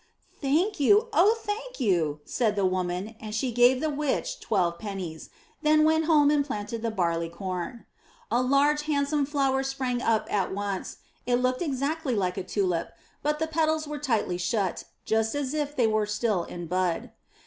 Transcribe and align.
'Thank 0.41 0.79
you, 0.79 1.09
oh, 1.13 1.37
thank 1.41 1.79
you!" 1.79 2.21
said 2.25 2.55
the 2.55 2.65
woman, 2.65 3.15
and 3.21 3.35
she 3.35 3.51
gave 3.51 3.79
the 3.79 3.89
witch 3.91 4.39
twelve 4.39 4.79
pennies, 4.79 5.29
then 5.61 5.83
went 5.83 6.05
home 6.05 6.31
and 6.31 6.43
planted 6.43 6.81
the 6.81 6.89
barley 6.89 7.29
corn. 7.29 7.85
A 8.31 8.41
large, 8.41 8.81
handsome 8.89 9.27
flower 9.27 9.61
sprang 9.61 10.01
up 10.01 10.25
at 10.33 10.51
once; 10.55 10.97
it 11.27 11.35
looked 11.35 11.61
exactly 11.61 12.15
like 12.15 12.35
a 12.35 12.43
tulip, 12.43 12.93
but 13.21 13.37
the 13.37 13.45
petals 13.45 13.87
were 13.87 13.99
tightly 13.99 14.39
shut 14.39 14.79
up, 14.79 14.85
just 15.05 15.35
as 15.35 15.53
if 15.53 15.75
they 15.75 15.85
were 15.85 16.07
still 16.07 16.45
in 16.45 16.65
bud. 16.65 17.11